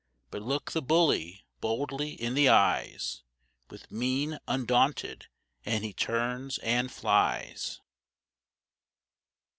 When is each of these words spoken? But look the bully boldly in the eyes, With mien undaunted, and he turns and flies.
But 0.31 0.41
look 0.41 0.71
the 0.71 0.81
bully 0.81 1.45
boldly 1.59 2.13
in 2.13 2.33
the 2.33 2.49
eyes, 2.49 3.21
With 3.69 3.91
mien 3.91 4.39
undaunted, 4.47 5.27
and 5.63 5.83
he 5.83 5.93
turns 5.93 6.57
and 6.63 6.91
flies. 6.91 7.81